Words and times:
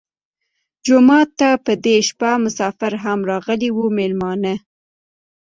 جومات 0.85 1.29
ته 1.39 1.49
په 1.65 1.73
دې 1.83 1.97
شپه 2.07 2.31
مسافر 2.45 2.93
هم 3.03 3.19
راغلي 3.31 3.69
وو 3.73 3.85
مېلمانه. 3.97 4.53